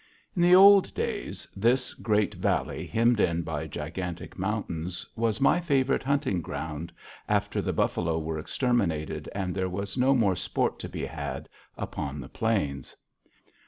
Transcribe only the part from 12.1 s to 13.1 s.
the plains.